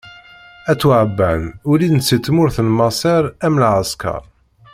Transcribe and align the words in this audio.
At 0.71 0.81
Waɛban 0.87 1.41
ulin-d 1.71 2.03
si 2.07 2.17
tmurt 2.25 2.57
n 2.61 2.67
Maṣer 2.77 3.23
am 3.45 3.55
lɛeskeṛ. 3.61 4.21